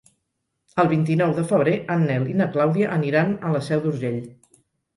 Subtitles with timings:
[0.83, 4.21] El vint-i-nou de febrer en Nel i na Clàudia aniran a la Seu d'Urgell.